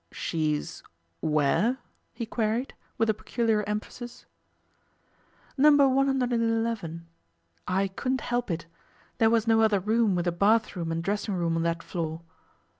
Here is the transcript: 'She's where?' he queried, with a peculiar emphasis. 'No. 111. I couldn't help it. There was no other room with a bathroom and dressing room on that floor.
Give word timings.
'She's 0.11 0.81
where?' 1.19 1.77
he 2.11 2.25
queried, 2.25 2.73
with 2.97 3.07
a 3.07 3.13
peculiar 3.13 3.63
emphasis. 3.67 4.25
'No. 5.59 5.71
111. 5.87 7.05
I 7.67 7.87
couldn't 7.87 8.21
help 8.21 8.49
it. 8.49 8.65
There 9.19 9.29
was 9.29 9.45
no 9.45 9.61
other 9.61 9.79
room 9.79 10.15
with 10.15 10.25
a 10.25 10.31
bathroom 10.31 10.91
and 10.91 11.03
dressing 11.03 11.35
room 11.35 11.55
on 11.55 11.61
that 11.61 11.83
floor. 11.83 12.21